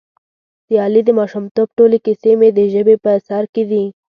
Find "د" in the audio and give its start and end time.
0.67-0.69, 1.05-1.09, 2.57-2.59